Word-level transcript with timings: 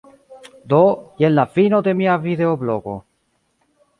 Do, 0.71 0.79
jen 1.23 1.33
la 1.35 1.45
fino 1.59 1.83
de 1.87 1.95
mia 2.01 2.17
videoblogo. 2.25 2.95